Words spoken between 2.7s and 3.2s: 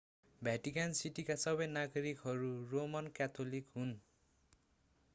Roman